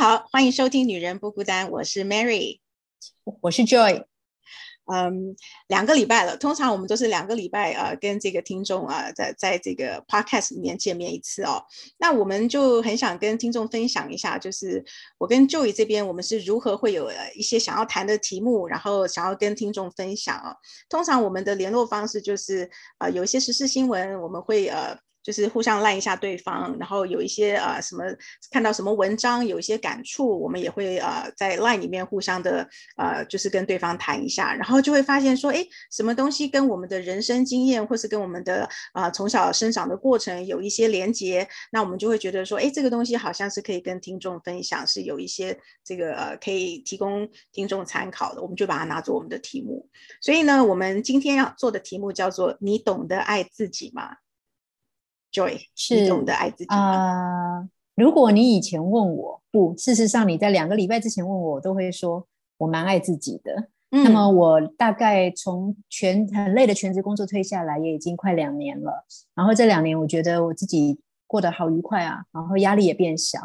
[0.00, 2.60] 好，欢迎收听《女人不孤单》，我是 Mary，
[3.42, 4.04] 我是 Joy。
[4.90, 5.36] 嗯，
[5.68, 11.62] 两个礼拜了，通常我们都是两个礼拜啊，跟这个听众啊，在在这个 Podcast 里面见面一次哦。
[11.98, 14.82] 那我们就很想跟听众分享一下，就是
[15.18, 20.56] 我跟 Joy 这边，我们是如何会有一些想要谈的题目，然后想要跟听众分享哦。
[20.88, 24.98] 通常我们的联络方式就是啊，有一些时事新闻，我们会呃。
[25.22, 28.04] 就是互相赖一下对方，然后有一些呃什么
[28.50, 49.88] 看到什么文章有一些感触，我们也会呃在赖里面互相的呃就是跟对方谈一下，然后就会发现说，哎，什么东西跟我们的人生经验或是跟我们的啊从小生长的过程有一些连接，那我们就会觉得说，哎，这个东西好像是可以跟听众分享，是有一些这个呃可以提供听众参考的，我们就把它拿作我们的题目。
[50.22, 54.16] 所以呢，我们今天要做的题目叫做“你懂得爱自己吗？”
[55.32, 57.68] Joy 是懂得爱自己啊！
[57.94, 62.26] 如果你以前问我不，事实上你在两个礼拜之前问我，我都会说
[62.58, 63.68] 我蛮爱自己的。
[63.90, 69.04] 那么我大概从全很累的全职工作退下来，也已经快两年了。
[69.34, 73.38] 然后这两年，我觉得我自己过得好愉快啊，然后压力也变小。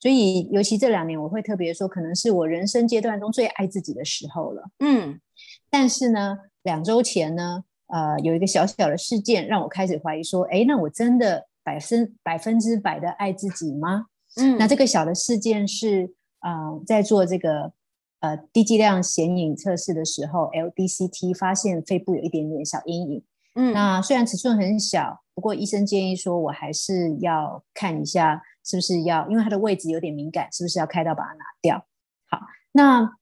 [0.00, 4.70] 所以尤其这两年，我会特别说，可能是我人生阶段中最爱自己的时候了。
[4.78, 5.20] 嗯，
[5.68, 7.64] 但是呢，两周前呢。
[7.92, 14.06] 呃，有一个小小的事件让我开始怀疑说，哎，那我真的百分百分之百的爱自己吗？
[14.36, 17.72] 嗯，那这个小的事件是，呃，在做这个
[18.20, 23.24] 呃低剂量显影测试的时候，LDCT 发现肺部有一点点小阴影。
[23.56, 31.84] 嗯，那虽然尺寸很小，不过医生建议说我还是要看一下是不是要，因为它的位置有点敏感，是不是要开刀把它拿掉？
[32.28, 32.38] 好，
[32.70, 33.16] 那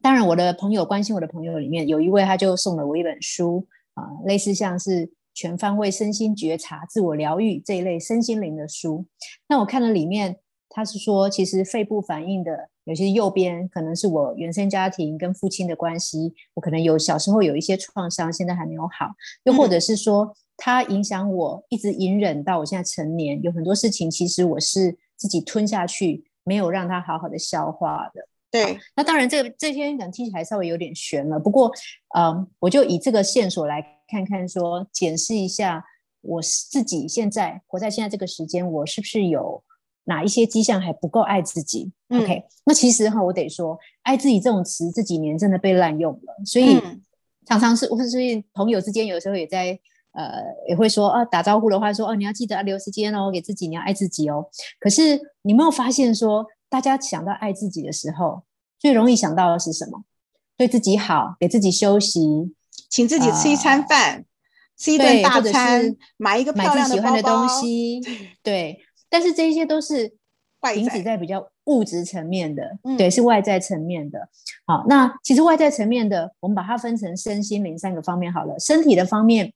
[0.00, 3.66] 当然我的朋友关心我的朋友里面有一位，他就送了我一本书。
[3.98, 9.04] 啊，类似像是全方位身心觉察、自我疗愈这一类身心灵的书。
[9.48, 10.36] 那我看了里面，
[10.68, 19.08] 他是说，其实肺部反应的有些右边可能是我原生家庭跟父亲的关系，我可能有小时候有一些创伤，现在还没有好；
[19.44, 28.28] 又或者是说，它影响我一直隐忍到我现在成年，有很多事情其实我是自己吞下去，没有让它好好的消化的。
[28.50, 31.38] 对，那当然，这个这些可能听起来稍微有点悬了。
[31.38, 31.70] 不过，
[32.16, 35.84] 嗯，我就以这个线索来看看，说检视一下
[36.22, 39.62] 我自己现在活在现在这个时间，我是不是有
[40.04, 46.80] 哪一些迹象还不够爱自己？OK，那其实哈，我得说，爱自己这种词这几年真的被滥用了，所以
[47.44, 49.78] 常常是我是所以朋友之间有时候也在
[50.12, 54.48] 呃也会说啊打招呼的话说哦你要记得啊留时间哦给自己你要爱自己哦。
[54.80, 56.46] 可是你没有发现说？
[56.68, 58.42] 大家想到爱自己的时候，
[58.78, 60.04] 最容易想到的是什么？
[60.56, 62.20] 对自己好，给自己休息，
[62.88, 64.24] 请自己吃一餐饭，
[64.76, 68.00] 吃一顿大餐，买一个漂亮喜欢的东西。
[68.42, 70.16] 对，但是这些都是
[70.74, 74.28] 停止在比较物质层面的，对，是外在层面的。
[74.66, 78.58] 好，那其实外在层面的，我们把它分成身心灵三个方面好了。
[78.58, 79.52] 身体的方面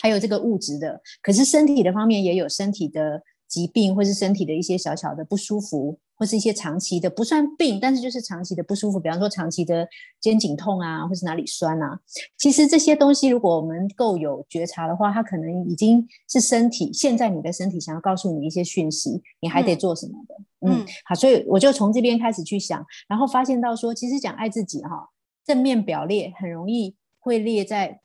[0.00, 5.98] 还有这个物质的，可是身体的方面也有身体的疾病，或是身体的一些小小的不舒服。
[6.20, 9.86] 或是一些长期的不算病，但是就是长期的不舒服，比方说长期的
[10.20, 11.96] 肩颈痛啊，或是哪里酸啊。
[12.36, 20.34] 其实这些东西，如果我们够有觉察的话，它可能已经是身体现在你的身体想要告诉你一些讯息，你还得做什么的。
[20.68, 25.08] 嗯，好，所以我就从这边开始去想，然后发现到说，其实讲爱自己哈，
[25.46, 28.00] 正面表列很容易会列在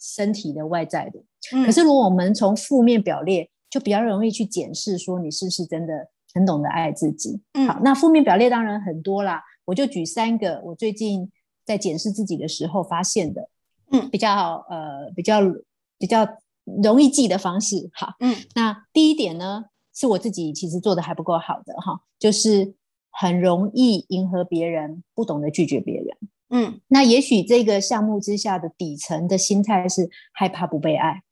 [0.00, 1.22] 身体的外在的，
[1.66, 6.10] 可是如果我们从负面表列，就比较容易去检视说你是不是真的。
[6.34, 11.32] 很懂得爱自己，嗯好，那负面表列当然很多啦，我就举三个我最近
[11.64, 13.48] 在检视自己的时候发现的，
[13.90, 15.40] 嗯，比较呃比较
[15.98, 16.28] 比较
[16.82, 19.64] 容易记的方式，好，嗯，那第一点呢，
[19.94, 22.74] 是我自己其实做的还不够好的哈，就是
[23.10, 26.06] 很容易迎合别人，不懂得拒绝别人，
[26.50, 31.22] 嗯，那也许这个项目之下的底层的心态是害怕不被爱。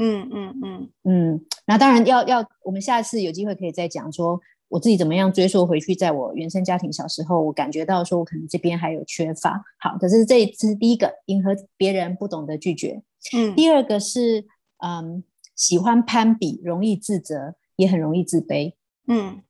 [0.00, 9.60] 嗯嗯嗯嗯，那当然要要，我们下次有机会可以再讲，说我自己怎么样追溯回去，在我原生家庭小时候，我感觉到说我可能这边还有缺乏。
[9.78, 13.02] 好，可是这一次第一个，迎合别人不懂得拒绝。
[13.36, 14.46] 嗯，第二个是
[14.78, 15.24] 嗯，
[15.56, 18.74] 喜欢攀比，容易自责，也很容易自卑。
[19.08, 19.42] 嗯，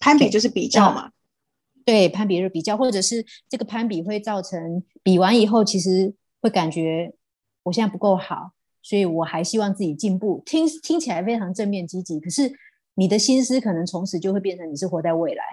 [0.00, 1.10] 攀比就是比较嘛。
[1.84, 7.12] 对，攀比是比较，或者是这个攀比会造成比完以后，其实会感觉
[7.64, 8.52] 我现在不够好。
[8.82, 12.18] 所以我还希望自己进步，听听起来非常正面积极。
[12.20, 12.52] 可是
[12.94, 15.44] 你的心思可能从此就会变成你是活在未来，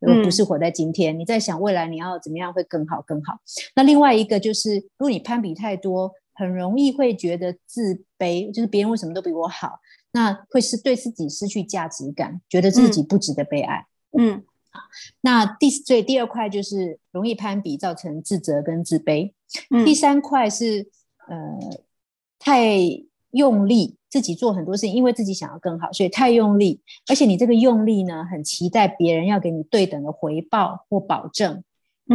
[0.00, 1.16] 而不是活在今天。
[1.18, 3.38] 你在想未来你要怎么样会更好更好。
[3.76, 9.80] 那另外一个就是，如果你攀比太多，很容易会觉得自卑，就是别人为什么都比我好，
[10.12, 13.86] 那会是对自己失去价值感，觉得自己不值得被爱。
[14.16, 14.42] 嗯，
[15.20, 19.32] 那第所以第二块就是容易攀比，造成自责跟自卑。
[19.70, 20.88] 嗯第三块是
[21.26, 21.58] 呃
[22.48, 22.66] 太
[23.32, 26.80] 用力，自己做很多事情，因为自己想要更好，所以太用力。
[27.06, 31.62] 而且你这个用力呢，很期待别人要给你对等的回报或保证，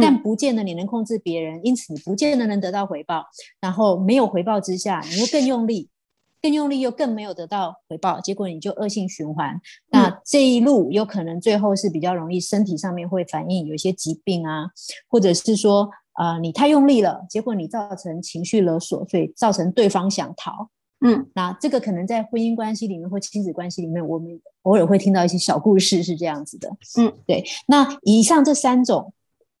[0.02, 3.26] 但不见得你能控制别人，因此你不见得能得到回报。
[3.60, 5.88] 然后没有回报之下，你又更用力。
[6.42, 9.58] 更用力又更没有得到回报，结果你就恶性循环。
[9.90, 14.66] 那这一路有可能最后是比较容易身体上面会反应有一些疾病啊，
[15.08, 15.88] 或者是说
[16.18, 20.68] 呃你太用力了，结果你造成情绪勒索，所以造成对方想逃。
[21.00, 26.68] 嗯，那这个可能在婚姻关系里面或亲子关系里面，我们偶尔会听到一些小故事是这样子的。
[26.98, 27.44] 嗯，对。
[27.66, 29.12] 那以上这三种，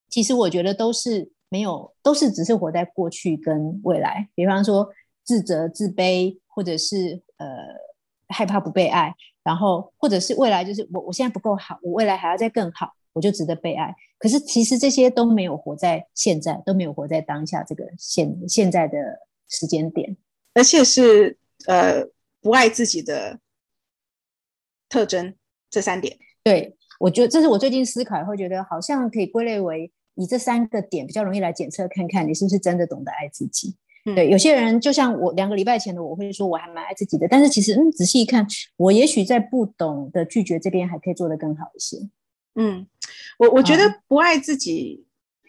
[0.08, 4.28] 其实我觉得都是没有，都是只是活在过去跟未来。
[4.34, 4.88] 比方说
[5.22, 6.38] 自责、自卑。
[6.56, 7.48] 或者是呃
[8.28, 9.12] 害怕不被爱，
[9.42, 13.94] 然后或者是未来就是我我现在不够好，我未来还要再更好，我就值得被爱。
[14.18, 18.96] 可是其实这些都没有活在现在，都没有活在当下这个现现在的
[19.48, 20.16] 时间点，
[20.52, 22.04] 而且是呃
[22.40, 23.38] 不爱自己的
[24.88, 25.34] 特征
[25.70, 26.18] 这三点。
[26.42, 33.74] 对我觉得这是我最近思考会觉得好像可以归类为以这三个点比较容易来检测看看你是不是真的懂得爱自己。
[34.14, 38.46] 对，有些人就像我两个礼拜前的，我会说我还蛮爱自己的，但是其实嗯，仔细一看，
[38.76, 41.96] 我也许在不懂的拒绝这边还可以做得更好一些。
[42.54, 42.86] 嗯，
[43.38, 45.06] 我我觉得不爱自己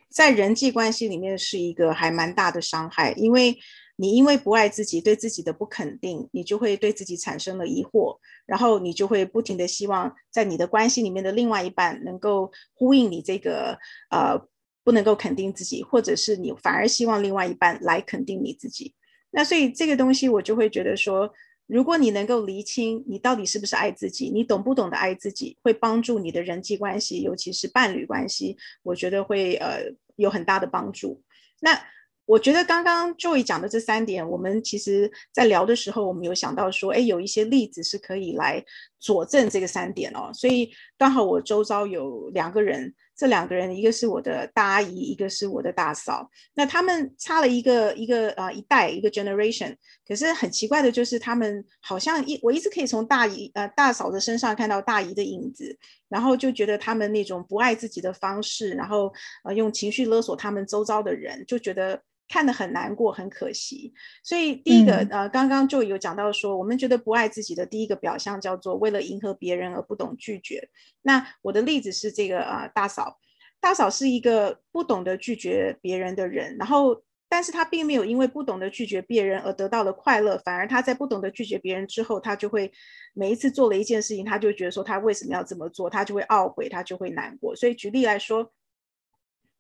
[0.10, 3.58] 在人际关系里面是一个还蛮大的伤害，因为
[3.96, 13.78] 你因为不爱自己，对自己的不肯定，你就会对自己产生了疑惑，然后你就会不停的希望在你的关系里面的另外一半能够呼应你这个
[14.10, 14.48] 呃。
[14.86, 18.94] 不能够肯定自己，或者是你反而希望另外一半来肯定你自己。
[19.32, 21.28] 那所以这个东西，我就会觉得说，
[21.68, 29.84] 如果你能够厘清你到底是不是爱自己，你懂不懂得爱自己，会帮助你的人际关系，尤其是伴侣关系，我觉得会呃
[30.16, 31.22] 有很大的帮助。
[31.62, 31.80] 那
[32.26, 38.64] 我觉得刚刚 Joy 讲的这三点，我们其实在聊的时候，我们有想到说，哎，有一些例子是可以来
[39.00, 40.32] 佐证这个三点哦。
[40.34, 42.94] 所以刚好我周遭有两个人。
[43.16, 46.30] 这两个人，一个是我的大阿姨，一个是我的大嫂。
[46.54, 49.76] 那他们差了一个一个呃一代一个 generation。
[50.08, 55.78] 可是很奇怪的就是，他们好像一我一直可以从大姨呃大嫂的身上看到大姨的影子，
[56.10, 59.12] 然后就觉得他们那种不爱自己的方式，然后
[59.44, 62.02] 呃用情绪勒索他们周遭的人，就觉得。
[62.28, 63.94] 看得很难过，很可惜。
[64.24, 70.70] 所以第一个，呃，刚刚就有讲到说，我们觉得不爱自己的第一个表象叫做为了迎合别人而不懂拒绝。
[71.02, 73.20] 那我的例子是这个啊，大嫂，
[73.60, 82.72] 大嫂是一个不懂得拒绝别人的人，然后，但是她并没有因为不懂得拒绝别人而得到了快乐，反而她在不懂得拒绝别人之后，她就会
[83.14, 87.56] 每一次做了一件事情，她就觉得说她为什么要这么做，她就会懊悔，她就会难过。
[87.56, 88.52] 所以举例来说，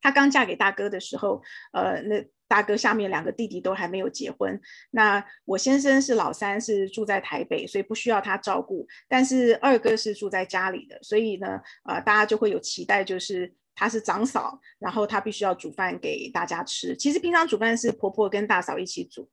[0.06, 1.42] 她刚嫁给大哥的时候，
[1.74, 2.24] 呃，那。
[2.48, 4.62] 大哥下面两个弟弟都还没有结婚，
[4.92, 8.86] 那我先生是老三，是住在台北，所以不需要他照顾。
[9.08, 16.96] 但是二哥是住在家里的，所以呢，呃，大家就会有期待，就是他是长嫂，然后他必须要煮饭给大家吃。
[16.96, 19.28] 其实平常煮饭是婆婆跟大嫂一起煮。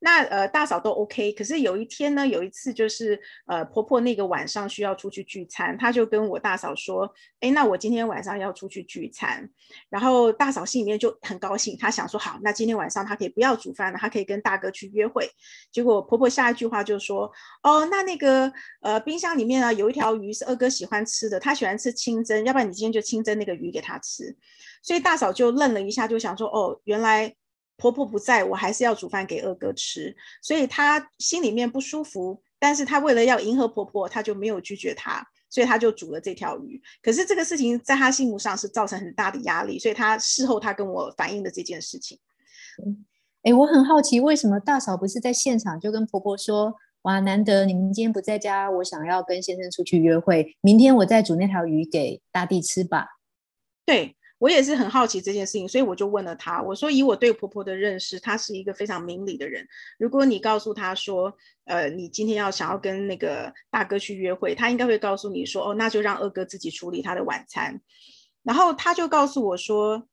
[0.00, 9.50] 那呃大嫂都 OK，可是有一天呢，有一次就是呃婆婆那个晚上需要出去聚餐，她就跟我大嫂说，哎，那我今天晚上要出去聚餐，
[9.88, 15.28] 然后大嫂心里面就很高兴，她想说好，那今天晚上她可以不要煮饭了，她可以跟大哥去约会。
[15.72, 17.28] 结果婆婆下一句话就说，
[17.64, 18.52] 哦，那那个
[18.82, 24.36] 呃冰箱里面呢有一条鱼是二哥喜欢吃的，他喜欢吃清蒸，要不然你今天就清蒸那个鱼给他吃。
[24.80, 27.34] 所以大嫂就愣了一下，就想说，哦，原来。
[27.78, 32.42] 婆婆不在，我还是要煮饭给二哥吃，所以她心里面不舒服。
[32.58, 36.82] 但是她为了要迎合婆婆，她就没有拒绝她，所以她就煮了这条鱼。
[37.00, 42.18] 可是这个事情在她心目上是造成很大的压力，所以她事后她跟我反映的这件事情。
[42.84, 43.06] 嗯
[43.44, 53.06] 哎，我很好奇，为什么大嫂不是在现场就跟婆婆说：“哇，难得你们今天不在家，我想要跟先生出去约会，明天我再煮那条鱼给大弟吃吧。”
[53.86, 54.16] 对。
[54.38, 56.62] 我也是很好奇这件事情，所以我就问了他。
[56.62, 59.66] 我说，以我对婆婆的认识，她是一个非常明理的人。
[59.98, 67.80] 如果你告诉她说，呃，你今天要想要跟那个大哥去约会，她应该会告诉你说，哦，那就让二哥自己处理他的晚餐。
[68.44, 70.06] 然后他就告诉我说，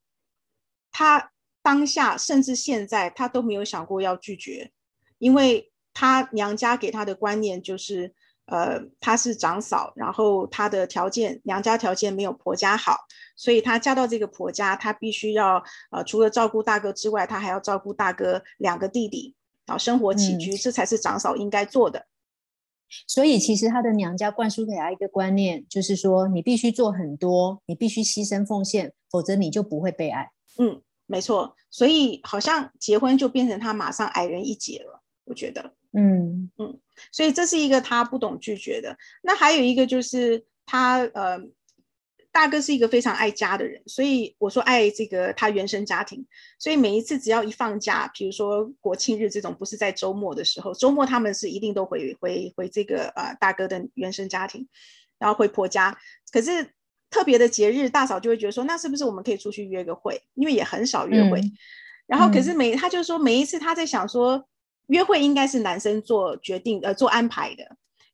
[0.91, 4.71] 他当下甚至现在他都没有想过要拒绝，
[5.19, 8.15] 因为他娘家给他的观念就是。
[8.45, 12.95] 呃，她是长嫂，然后她的条件娘家条件没有婆家好，
[13.35, 19.33] 所以她嫁到这个婆家，她必须要呃，除了照顾大哥之外，她还要照顾大哥两个弟弟，
[19.65, 22.05] 然后生活起居，这才是长嫂应该做的。
[23.07, 30.29] 所以其实她的娘家灌输给她一个观念，就是说你必须做很多，你必须牺牲奉献，否则你就不会被爱。
[30.59, 31.55] 嗯，没错。
[31.71, 35.73] 所以好像结婚就变成她马上矮人一截了，我觉得。
[35.95, 36.79] 嗯嗯，
[37.11, 38.97] 所以这是一个他不懂拒绝的。
[39.21, 41.41] 那还有一个就是他呃。
[42.35, 46.25] 大哥是一个非常爱家的人，所以我说爱这个他原生家庭，
[46.59, 54.67] 所以每一次只要一放假，比如说国庆日这种，不是在周末的时候，周末他们是一定都回回回这个呃大哥的原生家庭，
[55.17, 55.97] 然后回婆家。
[56.29, 56.71] 可是
[57.09, 60.21] 特别的节日，大嫂就会觉得说，那是不是我们可以出去约个会？
[60.33, 61.39] 因为也很少约会。
[62.05, 64.45] 然后可是每他就说每一次他在想说，
[64.87, 67.63] 约会应该是男生做决定呃做安排的。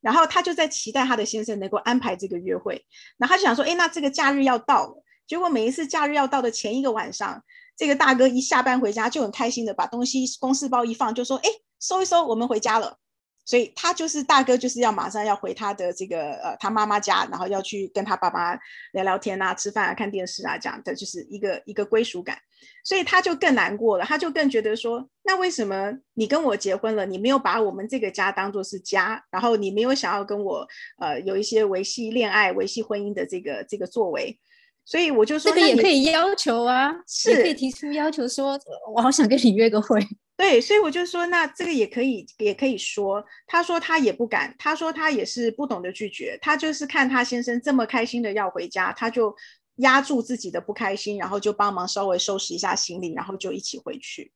[0.01, 2.83] 然后他就在期待他的先生能够安排这个约会，
[3.17, 5.03] 然后他就想说，哎，那这个假日要到了。
[5.27, 7.43] 结果每一次假日要到的前一个晚上，
[7.77, 11.49] 这个大哥一下班回家就很开心的把东西公事包一放，就说，哎，
[11.79, 12.97] 收一收，我们回家了。
[13.45, 18.57] 所以他就是大哥，就是要马上要回他的这个呃他妈妈家，然后要去跟他爸爸
[18.93, 22.39] 聊聊天啊、吃饭啊、看电视啊，这样的就是一个一个归属感。
[22.83, 30.67] 所以他就更难过了，他就更觉得说，那为什么你跟我结婚了，你没有把我们这个家当做是家，然后你没有想要跟我
[30.99, 34.39] 呃有一些维系恋爱、维系婚姻的这个这个作为？
[34.83, 38.59] 所以我就说，这个也可以要求啊，是可以提出要求说，
[38.93, 39.99] 我好想跟你约个会。
[40.35, 49.35] 对，所以我就说，那这个也可以，也可以说，他说他也不敢，他说他也是不懂得拒绝，他就是看他先生这么开心的要回家，他就
[49.81, 54.31] 压住自己的不开心，然后就帮忙稍微收拾一下行李，然后就一起回去。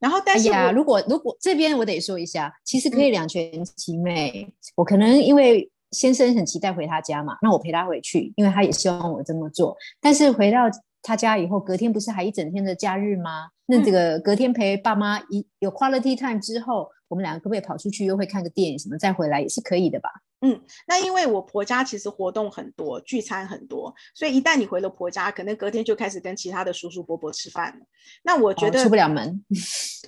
[0.00, 4.46] 然后，但是呀，如果如果这边我得说一下，其实可以两全其美。
[4.74, 9.76] 我可能因为先生很期待回他家嘛，那我陪他回去，因为他也希望我这么做。
[10.00, 10.58] 但是回到
[11.04, 13.50] 他家以后，隔天不是还一整天的假日吗？
[13.66, 20.10] 那这个隔天陪爸妈一有 quality time 之后，我们两个可不可以跑出去又会看个电影什么，再回来也是可以的吧？
[20.40, 27.86] 嗯，那因为我婆家其实活动很多，聚餐很多，所以一旦你回了婆家，可能隔天就开始跟其他的叔叔伯伯吃饭了。
[28.22, 29.44] 那我觉得出不了门。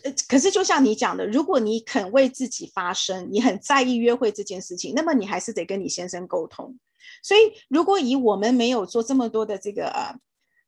[0.03, 6.79] 呃，可是就像你讲的，如果你肯为自己发声，你很在意约会这件事情，那么你还是得跟你先生沟通。
[7.23, 10.19] 所以如果以我们没有做这么多的这个呃。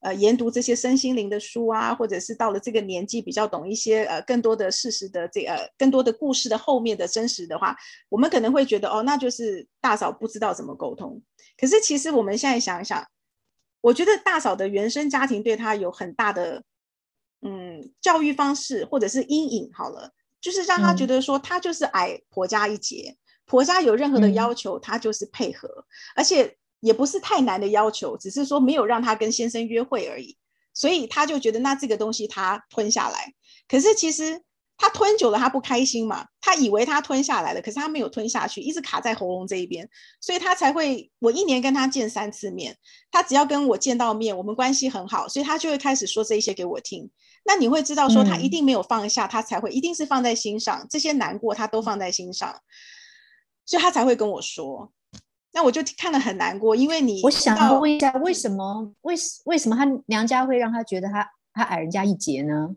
[0.09, 7.77] 呃，研读这些身心灵的书啊，或者是到了这个年纪比较懂一些呃更多的事实的这呃更多的故事的后面的真实的话，
[8.09, 11.21] 我们可能会觉得哦，那就是大嫂不知道怎么沟通。
[11.59, 13.07] 可是其实我们现在想一想，
[13.83, 16.63] 我觉得大嫂的原生家庭对她有很大的
[17.43, 19.71] 嗯教育方式或者是阴影。
[19.75, 20.11] 好了，
[20.41, 25.69] 就是让她觉得说她就是矮婆家一截，婆家有任何的要求，她就是配合，
[26.17, 26.57] 而且。
[26.81, 30.37] 也不是太难的要求，只是说没有让他跟先生约会而已，
[30.73, 33.35] 所以他就觉得那这个东西他吞下来。
[33.67, 34.43] 可是其实
[34.77, 39.89] 他吞久了他不开心嘛，他以为他吞下来了，可是他没有吞下去，一直卡在喉咙这一边，
[40.21, 42.77] 所以他才会我一年跟他见三次面，
[43.11, 47.11] 他只要跟我见到面，我们关系很好，所以他就会开始说这一些给我听。
[47.45, 52.61] 那你会知道说他一定没有放下，他才会一定是放在心上，这些难过他都放在心上，
[53.67, 54.93] 所以他才会跟我说。
[55.53, 59.15] 那我就看了很难过，因为你我想要问一下，为什么为
[59.47, 62.69] 为什么他娘家会让他觉得他他矮人家一截呢？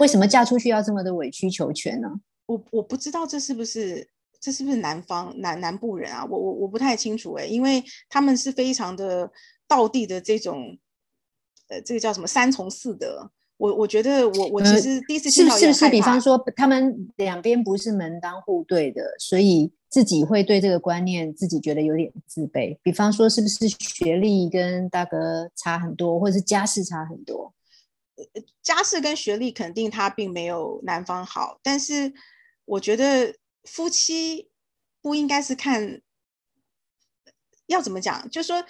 [0.00, 2.08] 为什么嫁出去要这么的委曲求全呢？
[2.46, 4.06] 我我不知道这是不是
[4.40, 6.26] 这是不是南方南南部人啊？
[6.28, 9.30] 我我我不太清楚哎，因为他们是非常的
[9.68, 10.76] 道地的这种，
[11.68, 13.30] 呃，这个叫什么三从四德。
[13.56, 19.72] 我我觉得我我其实第一次是是不是比方说他们两边不是门当户对的，所以。
[19.96, 27.54] 自己会对这个观念自己觉得有点自卑，比方说是不是学历跟大哥差很多，或者是家世差很多？
[28.62, 32.12] 家世跟学历肯定他并没有男方好，但是
[32.66, 33.34] 我觉得
[33.64, 34.50] 夫妻
[35.00, 36.02] 不应该是看
[37.64, 38.62] 要怎么讲，就是说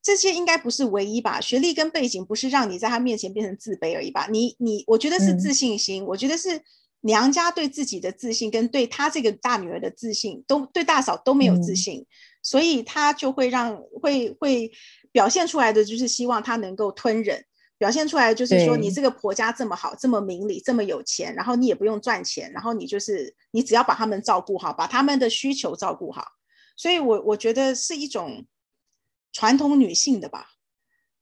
[0.00, 1.42] 这些应该不是唯一吧？
[1.42, 4.26] 学历跟背景不是让你在他面前变成自卑而已吧？
[4.30, 6.62] 你你，我觉得是自信心，我觉得是。
[7.02, 12.04] 娘家对自己的自信，跟对她这个大女儿的自信，都对大嫂都没有自信，
[12.42, 14.70] 所以她就会让会会
[15.10, 17.42] 表现出来的就是希望她能够吞忍，
[17.78, 26.26] 表现出来就是说你这个婆家这么好，这么明理，这么有钱，然后你也不用赚钱，然后你就是你只要把他们照顾好，把他们的需求照顾好，
[26.76, 28.44] 所以我我觉得是一种
[29.32, 30.48] 传统女性的吧，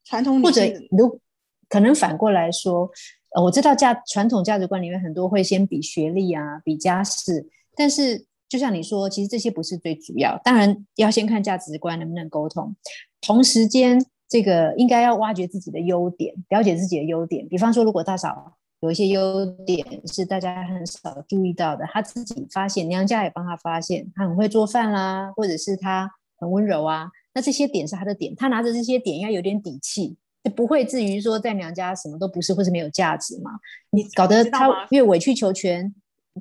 [0.04, 1.20] 传统或者如
[1.68, 2.90] 可能反过来说。
[3.34, 12.74] 呃，我知道价传统价值观里面很多会先比学历啊，比家世，但是就像你说，其实这些不是最主要，当然要先看价值观能不能沟通。
[13.20, 17.46] 同时间，这个应该要挖掘自己的优点，了解自己的优点。
[17.48, 21.84] 比方说，如果大嫂有一些优点是大家很少注意到的。
[21.92, 27.10] 她自己发现，娘家也帮她发现，她很会做饭啦，或者是她很温柔啊。
[27.34, 30.16] 那这些点是他的点，他拿着这些点要有点底气，
[30.54, 33.50] 不会至于说在娘家什么都不是，或是没有价值嘛。
[33.90, 35.94] 你搞得他越委曲求全，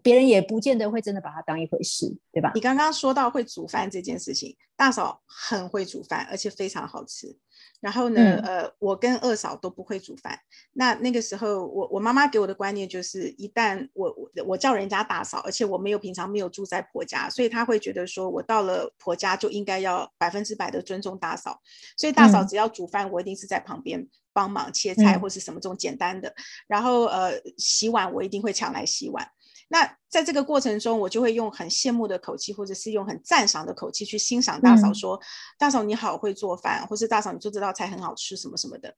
[0.04, 2.52] 别人也不见得会真的把它当一回事，对吧？
[2.56, 7.38] 你刚刚说到会煮饭这件事情，大嫂很会煮饭，而且非常好吃。
[7.80, 10.40] 然后呢，呃，我跟二嫂都不会煮饭。
[10.74, 21.62] 那那个时候，我我妈妈给我的观念就是，一旦我我我叫人家大嫂，而且我没有平常没有住在婆家，所以她会觉得说我到了婆家就应该要百分之百的尊重大嫂。
[21.96, 26.34] 所以大嫂只要煮饭，我一定是在旁边帮忙切菜或是什么这种简单的。
[26.68, 29.28] 然后呃，洗碗我一定会抢来洗碗。
[29.70, 35.20] 那在这个过程中，我就会用很羡慕的口气，或者是用很赞赏的口气去欣赏大嫂，说
[35.60, 38.96] ：“大嫂你好会做饭，或是大嫂你做这道菜很好吃，什么什么的。”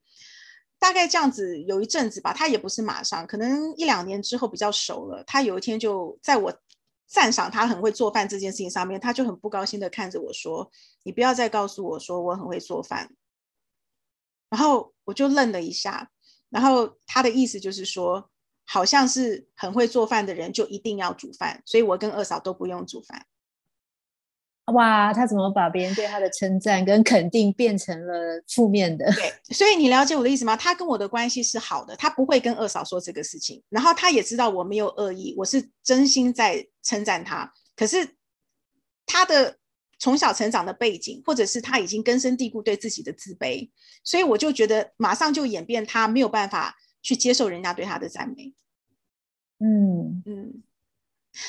[0.77, 6.53] 大概这样子有一阵子吧，他也不是马上，可能一两年之后比较熟了，他有一天就在我
[7.07, 10.71] 赞赏他很会做饭这件事情上面，他就很不高兴的看着我说
[11.01, 13.09] ：“你不要再告诉我说我很会做饭。”
[14.51, 16.11] 然后我就愣了一下，
[16.49, 18.29] 然后他的意思就是说。
[18.71, 23.25] 好像是很会做饭的人就一定要煮饭，所以我跟二嫂都不用煮饭。
[24.73, 29.11] 哇，他怎么把别人对他的称赞跟肯定变成了负面的？
[29.13, 30.55] 对，所以你了解我的意思吗？
[30.55, 37.51] 他跟我的关系是好的，他不会跟二嫂说这个事情，然后他也知道我没有恶意，我是真心在称赞他。
[37.75, 38.07] 可是
[39.07, 39.57] 他的
[39.97, 43.71] 从小成长的背景，或者是他已经根深蒂固对自己的自卑，
[44.03, 46.75] 所以我就觉得马上就演变，他没有办法。
[47.01, 48.53] 去接受人家对他的赞美，
[49.59, 50.63] 嗯嗯，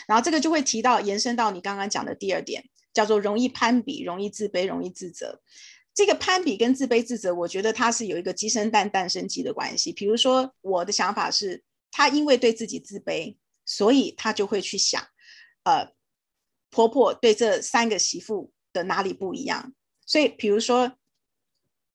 [0.07, 5.40] 然后这个就会提到延伸到你刚刚讲的第二点，叫做容易攀比、容易自卑、容易自责。
[5.92, 9.92] 这个攀比跟自卑自责，我觉得它是有一个鸡生蛋、蛋生鸡的关系。
[9.92, 15.03] 比如说，我的想法是，他因为对自己自卑，所以他就会去想，
[15.64, 15.92] 呃，
[16.70, 19.74] 婆婆对这三个媳妇的哪里不一样。
[20.07, 20.96] 所以，比如说。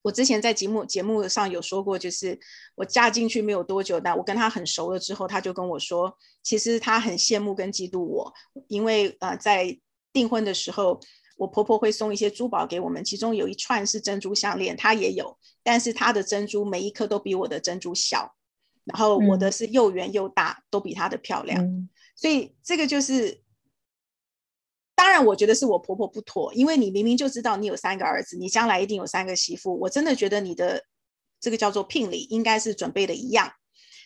[0.05, 2.39] 我之前在节目节目上有说过，就是
[2.75, 8.31] 我嫁进去没有多久，但我跟他很熟了之后，他就跟我说，其实他很羡慕跟嫉妒我，
[8.67, 9.75] 因为呃，在
[10.13, 10.99] 订婚的时候，
[11.37, 18.35] 我婆婆会送一些珠宝给我们，其中有一串是珍珠项链，她也有，但是她的珍珠每一颗都比我的珍珠小，
[18.83, 21.65] 然后我的是又圆又大，都比她的漂亮，
[22.15, 23.43] 所以这个就是。
[24.95, 29.77] 当然，我觉得是我婆婆不妥，因为你明明就知道你有三个儿子，你将来一定有三个媳妇。
[29.81, 30.86] 我真的觉得你的
[31.41, 33.51] 这个叫做聘礼应该是准备的一样，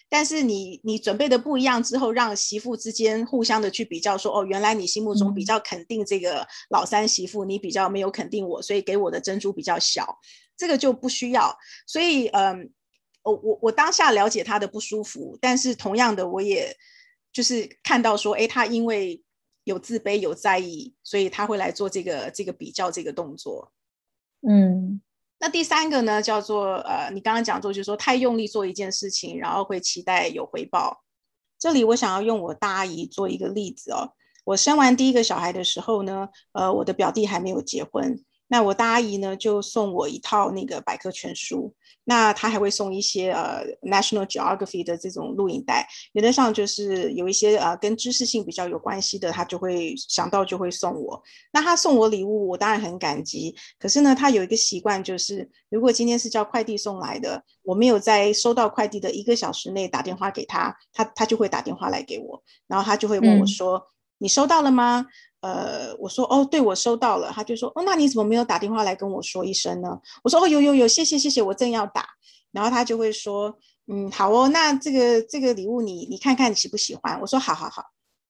[0.10, 10.18] 但是你你准备的不一样之后，让媳妇之间互相的去比较，说哦，原来你心目中比较肯定这个老三媳妇，你比较没有肯定我，所以给我的珍珠比较小，
[10.58, 11.56] 这个就不需要。
[11.86, 12.72] 所以，嗯，
[13.22, 16.76] 我我我当下了解他的不舒服，但是同样的，我也
[17.32, 19.22] 就是看到说，哎，他因为。
[19.64, 23.72] 有自卑，有在意，所以他会来做这个这个比较这个动作。
[24.48, 25.02] 嗯，
[25.40, 31.04] 那第三个呢，叫做呃，你刚刚讲做就是说太用力做一件事情，然后会期待有回报。
[31.58, 34.14] 这里我想要用我大阿姨做一个例子哦。
[34.46, 38.24] 我生完第一个小孩的时候呢，呃，我的表弟还没有结婚。
[38.50, 41.74] 那我大阿姨呢，就送我一套那个百科全书。
[42.06, 45.88] 那她还会送一些呃 National Geography 的这种录影带。
[46.14, 51.22] 原则上就是有一些呃跟知识性比较有关系的，她就会想到就会送我。
[51.54, 53.56] 那她送我礼物，我当然很感激。
[53.78, 63.86] 可是呢，她有一个习惯，就是如果今天是叫快递送来的，我没有在收到快递的一个小时内打电话给她，她她就会打电话来给我，然后她就会问我说
[64.20, 65.08] ：“你收到了吗？”
[65.42, 69.98] 呃，我说哦，对我收到了，他就说哦，那你怎么没有打电话来跟我说一声呢？
[70.22, 72.06] 我说哦，有有有，谢谢谢谢，我正要打，
[72.52, 77.18] 然后他就会说，嗯，好哦，那这个这个礼物你你看看喜不喜欢？
[77.22, 77.82] 我说好好好，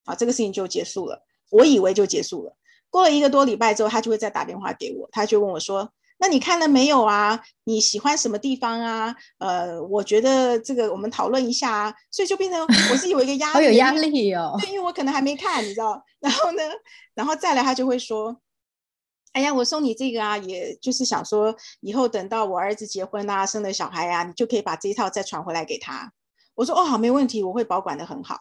[0.06, 2.56] 好，这个事情就结束了，我以为就结束了，
[2.92, 5.92] 过了一个多礼拜之后，他就会再打电话给我，他就问我说。
[6.22, 7.42] 那你看了没有啊？
[7.64, 9.16] 你喜欢什么地方啊？
[9.40, 11.94] 呃，我觉得这个我们讨论一下啊。
[12.12, 14.58] 所以就变成我是有一个压力， 好有压力哦。
[14.60, 16.04] 对，因为我可能还没看，你知道。
[16.20, 16.62] 然后呢，
[17.16, 18.36] 然后再来他就会说
[19.32, 26.12] ：“哎呀，我送你这个啊，也就是想说以后等到我儿子结婚啊，生了小孩啊，你就可以把这一套再传回来给他。”
[26.56, 28.38] 我说：“哦，好，没问题，我会保管的很好。”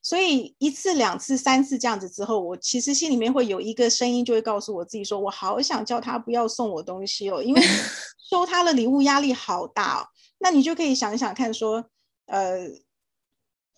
[0.00, 7.60] 所以一次、两次、三次这样子之后，我其实心里面会有一个声音，就会告诉我自己说：“我好想叫他不要送我东西哦，因为
[8.30, 10.06] 收他的礼物压力好大哦。”
[10.38, 11.84] 那你就可以想想看，说，
[12.26, 12.70] 呃，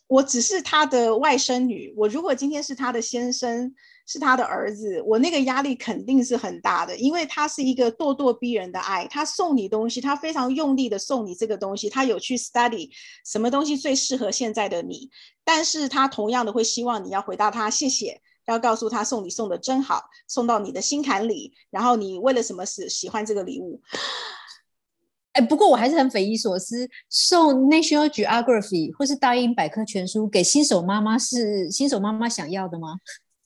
[0.09, 3.75] 我只是他的外甥女，我如果今天是他的先生，
[4.13, 12.91] 是他的儿子，我那个压力肯定是很大的，因为他是一个咄咄逼人的爱，他送你东西，他非常用力的送你这个东西，他有去 study
[13.25, 15.09] 什么东西最适合现在的你，
[15.45, 23.81] 但是他同样的会希望你要回答他谢谢，要告诉他送你送的真好，送到你的心坎里，然后你为了什么事喜欢这个礼物。
[25.35, 32.97] 哎，不过我还是很匪夷所思，送 National Geography 或是大英百科全书给新手妈妈是新手妈妈想要的吗？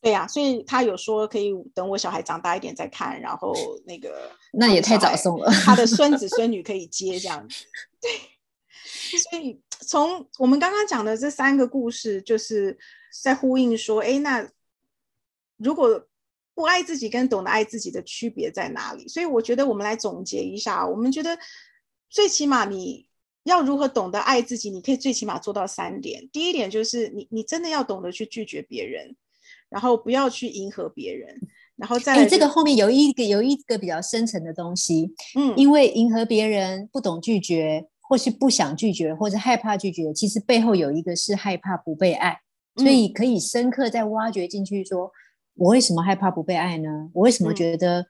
[0.05, 3.55] 对呀，所以他有说可以等我小孩长大一点再看，然后
[3.87, 7.65] 那个 那也太早送了，他的孙子 孙女可以接这样子。
[8.01, 12.79] 对，所以从我们刚刚讲的这三个故事，就是
[13.23, 14.49] 在呼应说，哎，那
[15.57, 16.07] 如果。
[16.57, 19.09] 不爱自己跟懂得爱自己的区别在哪里？
[19.09, 21.37] 所以我觉得我们来总结一下，我们觉得
[22.09, 23.09] 最起码你
[23.43, 26.29] 要如何懂得爱自己，你可以最起码做到三点。
[26.33, 29.17] 第一点就是你你真的要懂得去拒绝别人，
[29.75, 31.35] 然后不要去迎合别人，
[31.75, 42.39] 然后再这个后面有一个有一个比较深层的东西，嗯，因为迎合别人、不懂拒绝，或是不想拒绝，或者害怕拒绝，其实背后有一个是害怕不被爱，
[42.77, 45.11] 所以可以深刻再挖掘进去说。
[45.57, 46.89] 我为什么害怕不被爱呢？
[47.13, 48.05] 我为什么觉得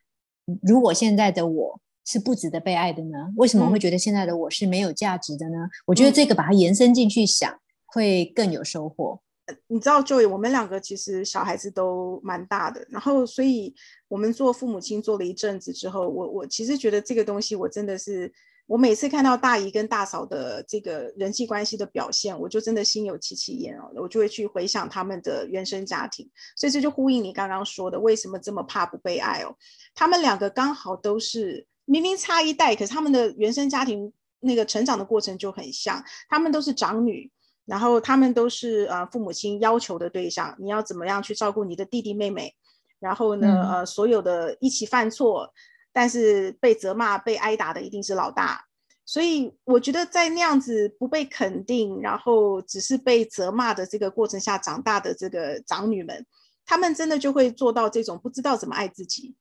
[0.63, 3.31] 如果现在的我是不值得被爱的呢？
[3.37, 5.69] 为什么会觉得现在的我是没有价值的呢？
[5.85, 9.21] 我觉得这个把它延伸进去想，会更有收获。
[9.67, 13.75] 你知道，Joy，我们两个其实小孩子都蛮大的，然后所以
[14.09, 18.33] 我们做父母亲做了一阵子之后，我我其实觉得这个东西我真的是。
[18.67, 26.27] 我每次看到大姨跟大嫂的这个人际关系的表现，我就真的心有戚戚焉哦，我就会去回想他们的原生家庭，
[26.57, 29.55] 所以这就呼应你刚刚说的，为什么这么怕不被爱哦？
[29.95, 37.31] 他们两个刚好都是明明差一代，可是他们的原生家庭那个成长的过程就很像，他们都是长女，
[37.67, 42.55] 然后他们都是呃父母亲要求的对象，你要怎么样去照顾你的弟弟妹妹，
[42.99, 45.53] 然后呢呃所有的一起犯错。
[45.97, 48.67] 但是被责骂、被挨打的一定是老大，
[49.07, 56.27] 所以我觉得在那样子不被肯定，然后只是被责骂的这个过程下长大的这个长女们，
[56.67, 59.37] 她们真的就会做到这种不知道怎么爱自己。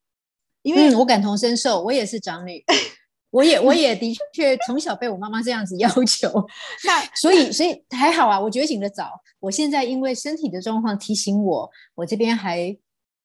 [0.61, 2.63] 因为我感同身受，我也是长女，
[3.33, 6.29] 我也我也的确从小被我妈妈这样子要求。
[6.85, 9.09] 那所以所以还好啊，我觉醒的早。
[9.39, 12.77] 我现在因为身体的状况提醒我，我这边还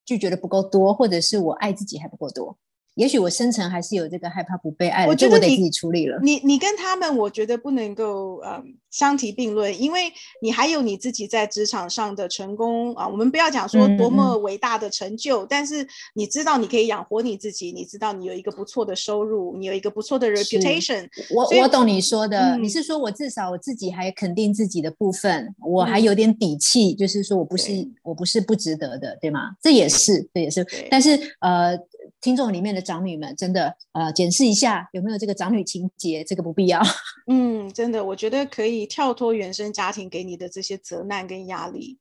[0.07, 2.57] 拒绝的不够多，或者是我爱自己还不够多。
[2.99, 6.19] 也许我深层还是有这个害怕不被爱，我觉得得自己处理了。
[6.21, 13.07] 你你跟他们，我觉得不能够嗯相提并论，因为你还有你自己在职场上的成功啊。
[13.07, 21.07] 我们不要讲说多么伟大的成就，但是你知道你可以养活你自己，你知道你有一个不错的收入，你有一个不错的 reputation。
[21.31, 29.53] 我我懂你说的，你是说我至少我自己还肯定自己的部分，我还有点底气，就是说我不是我不是不值得的，对吗？
[29.63, 31.79] 这也是这也是，但是呃。
[32.21, 36.83] 听众里面的长女们，真的呃，检视一下有没有这个长女情节，这个不必要。
[37.31, 41.99] 嗯，真的，我觉得可以跳脱原生家庭给你的这些责难跟压力，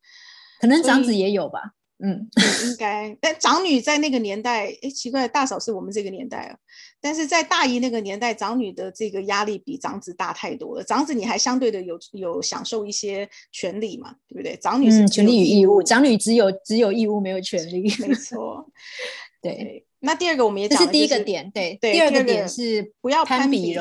[0.59, 1.73] 可能长子也有吧。
[1.99, 2.29] 嗯，
[2.69, 3.17] 应该。
[3.19, 6.55] 但长女在那个年代，哎，奇怪，大嫂是我们这个年代啊。
[7.01, 10.83] 但是在大姨那个年代，长女的这个压力比长子大太多了。
[10.83, 14.55] 长子你还相对的有有享受一些权利嘛，对不对？
[14.57, 17.91] 长女是权利与义务，长女只有只有义务没有权利。
[17.97, 18.63] 没错，
[19.41, 19.86] 对。
[19.99, 23.75] 那第二个我们也这是第一个点，对，第二个点是不要攀比，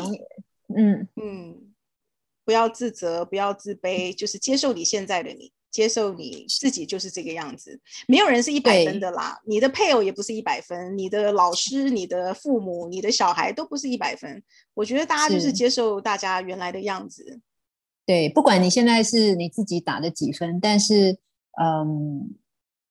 [0.74, 1.56] 嗯嗯，
[2.44, 7.78] 不要自责，不要自卑，就是接受你现在的你，接受你自己就是这个样子。
[8.08, 14.42] 没有人是一百分的啦，你的配偶也不是一百分，你的老师、你的父母、你的小孩都不是一百分。
[14.74, 17.40] 我觉得大家就是接受大家原来的样子。
[18.06, 21.18] 对，不管你现在是你自己打的几分，但是
[21.60, 22.34] 嗯，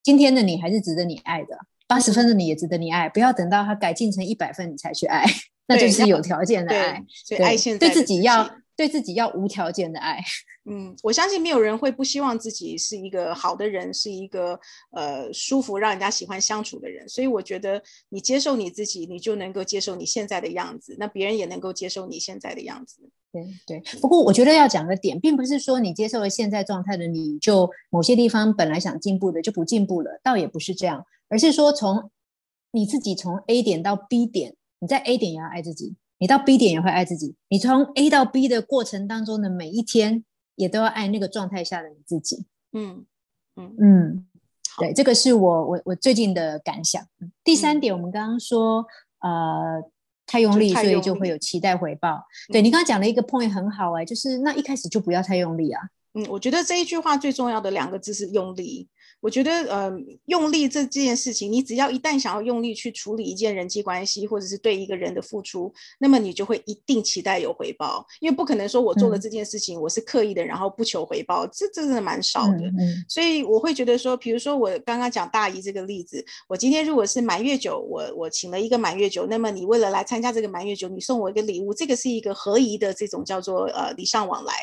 [0.03, 1.57] 今天的你还是值得你爱的。
[1.88, 5.24] 八十分的你也值得你爱，不要等到他改进成一百分你才去爱，
[5.67, 7.04] 那就是有条件的爱。
[7.30, 10.19] 对，爱现在对自己要对自己要无条件的爱。
[10.67, 14.60] 嗯，我相信没有人会不希望自己是一个好的人，是一个
[14.91, 17.08] 呃舒服让人家喜欢相处的人。
[17.08, 23.12] 所以我觉得你接受你自己，你就能够接受你现在的样子，那别人也能够接受你现在的样子。
[23.43, 24.00] 对对。
[24.00, 31.06] 不过我觉得要讲的点，并不是说你接受了现在状态的你就某些地方本来想进步的就不进步了，倒也不是这样。
[31.28, 32.12] 而是说，从
[32.71, 37.36] 你自己从 A 点到 B 点，你在 A 点也要爱自己，你到 B 点也会爱自己。
[37.50, 40.24] 你从 A 到 B 的过程当中的每一天，
[40.56, 42.45] 也都要爱那个状态下的你自己。
[42.74, 43.06] 嗯
[43.56, 44.28] 嗯嗯，
[44.78, 47.04] 对，这个是我我我最近的感想。
[47.43, 48.86] 第三点，我们刚刚说，
[49.19, 49.82] 呃，
[50.25, 52.19] 太用力，所以就会有期待回报。
[52.51, 55.81] 对你刚刚讲了一个 point 很好哎，就是那一开始就不要太用力啊。
[56.13, 58.88] 嗯，我觉得这一句话最重要的两个字是用力。
[59.25, 59.91] 我觉得，呃，
[60.27, 72.71] 用力这这件事情，你只要一旦想要用力去处理一件人际关系，或者是对一个人的付出，那么你就会一定期待有回报，因为不可能说我做了这件事情，我是刻意的，然后不求回报，这真的蛮少的。
[73.09, 84.53] 所以我会觉得说，比如说我刚刚讲大姨这个例子，我今天如果是满月酒，我我请了一个满月酒，那么你为了来参加这个满月酒，你送我一个礼物，这个是一个合宜的这种叫做呃礼尚往来。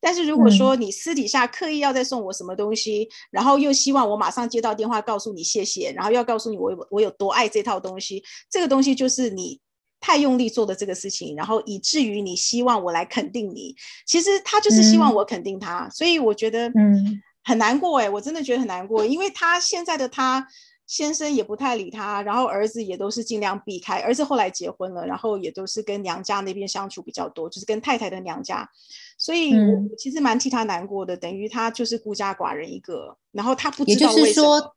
[0.00, 8.22] 但是如果说你私底下刻意要再送我什么东西，然后又希望我马上接到电话告诉你谢谢，然后要告诉你我我有多爱这套东西。
[8.50, 9.60] 这个东西就是你
[10.00, 13.74] 太用力做的这个事情，然后以至于你希望我来肯定你。
[14.06, 20.46] 其实他就是希望我肯定他，所以我觉得嗯很难过哎，我真的觉得很难过，因为他现在的他
[20.92, 24.00] 先生也不太理他，然后儿子也都是尽量避开。
[24.00, 28.68] 儿子后来结婚了，然后也都是跟娘家那边相处比较多，就是跟太太的娘家。
[29.16, 34.74] 所以，我其实蛮替他难过的，等于他就是孤家寡人一个，然后他不知道也就是说，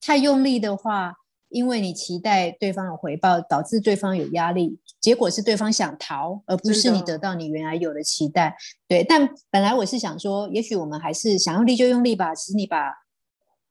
[0.00, 1.14] 太用力的话，
[1.48, 8.56] 因为你期待对方有回报，导致对方有压力，结果是对方想逃，而不是你得到你原来有的期待。
[8.88, 12.92] 对，但本来我是想说，也许我们还是想用力就用力吧，只是你把，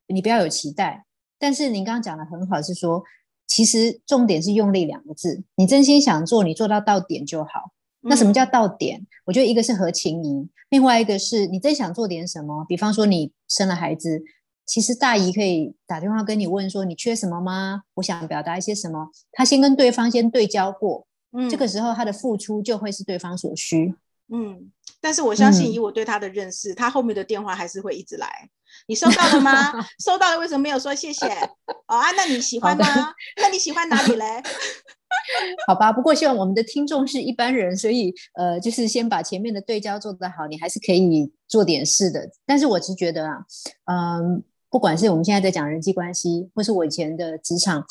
[0.08, 1.06] 你不要有期待。
[1.42, 3.04] 但是您刚刚讲的很好，是说，
[3.48, 7.72] 其实重点是用力两个字，你真心想做，你做到到点就好。
[8.02, 9.08] 那什么叫到点？
[9.26, 12.64] 我觉得一个是合情宜，另外一个是你真想做点什么。
[12.70, 14.22] 比方说你生了孩子，
[14.68, 17.82] 其实大姨可以打电话跟你问说你缺什么吗？
[17.96, 23.96] 我想表达一些什么，他先跟对方先对焦过，嗯，这个时候他的付出就会是对方所需，
[24.34, 24.72] 嗯。
[25.04, 28.50] 但是我相信以我对他的认识，他后面的电话还是会一直来。
[28.88, 29.74] 你收到了吗？
[30.04, 31.26] 收到了，为什么没有说谢谢？
[31.88, 32.86] 哦啊，那你喜欢吗？
[33.42, 34.26] 那你喜欢哪里嘞？
[35.68, 42.30] 好吧，不过希望我们的听众是一般人，所以呃，就是先把前面的对焦做得好，你还是可以做点事的。
[42.46, 43.38] 但是我是觉得啊，
[43.86, 47.84] 嗯，不管是我们现在在讲人际关系，或是我以前的职场，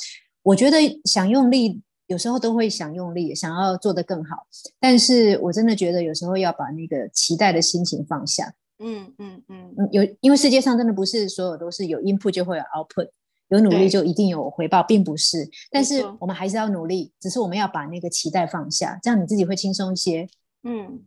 [0.42, 4.44] 我觉得想用力，有时候都会想用力，想要做得更好。
[4.80, 8.52] 但是我真的觉得有时候要把那个期待的心情放下。
[8.80, 13.10] 嗯嗯嗯，有，因为世界上真的不是所有都是有 input 就会有 output。
[13.48, 20.28] 有努力就一定有回报，并不是，但是我们还是要努力，只是我们要把那个期待放下，这样你自己会轻松一些。
[20.62, 21.02] 嗯，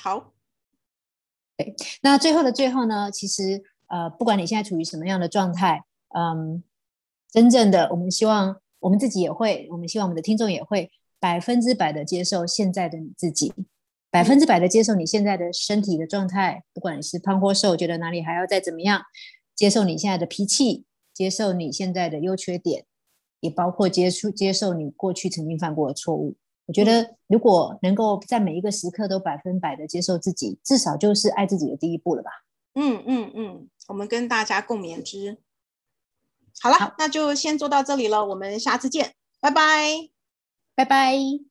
[0.00, 0.32] 好。
[1.56, 5.84] 对，那最后的最后呢，其实呃，不管你现在处于什么样的状态，
[6.16, 6.62] 嗯，
[7.30, 13.52] 真正的我们希望我们自己也会，我们希望我们的听众也会百分之百的接受现在的你自己，
[14.10, 19.02] 百分之百的接受你现在的身体的状态，不管你是胖或瘦，觉得哪里还要再怎么样，
[19.54, 20.84] 接受你现在的脾气。
[21.14, 22.84] 接受你现在的优缺点，
[23.40, 26.36] 也包括接触接受你过去曾经犯过的错误。
[26.66, 32.30] 我觉得，如果能够在每一个时刻都百分百的接受自己，至少就是爱自己的第一步了吧？
[32.76, 35.38] 嗯嗯嗯，我们跟大家共勉之。
[36.60, 40.10] 好了，那就先做到这里了，我们下次见，拜拜，
[40.74, 41.47] 拜拜。